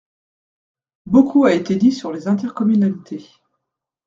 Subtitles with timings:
[1.05, 3.23] Beaucoup a été dit sur les intercommunalités.